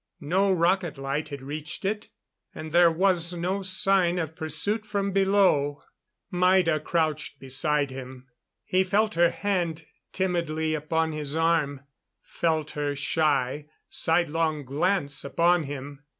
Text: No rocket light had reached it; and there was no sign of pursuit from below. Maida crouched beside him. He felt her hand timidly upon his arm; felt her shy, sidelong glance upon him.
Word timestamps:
No 0.19 0.51
rocket 0.51 0.97
light 0.97 1.29
had 1.29 1.43
reached 1.43 1.85
it; 1.85 2.09
and 2.55 2.71
there 2.71 2.89
was 2.89 3.35
no 3.35 3.61
sign 3.61 4.17
of 4.17 4.35
pursuit 4.35 4.83
from 4.83 5.11
below. 5.11 5.83
Maida 6.31 6.79
crouched 6.79 7.39
beside 7.39 7.91
him. 7.91 8.25
He 8.65 8.83
felt 8.83 9.13
her 9.13 9.29
hand 9.29 9.85
timidly 10.11 10.73
upon 10.73 11.11
his 11.11 11.35
arm; 11.35 11.81
felt 12.23 12.71
her 12.71 12.95
shy, 12.95 13.67
sidelong 13.91 14.65
glance 14.65 15.23
upon 15.23 15.65
him. 15.65 16.01